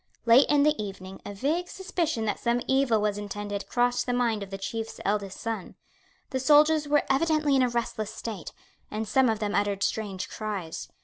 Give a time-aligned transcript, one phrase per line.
[0.25, 4.41] Late in the evening a vague suspicion that some evil was intended crossed the mind
[4.41, 5.75] of the Chief's eldest son.
[6.31, 8.51] The soldiers were evidently in a restless state;
[8.89, 10.87] and some of them uttered strange cries.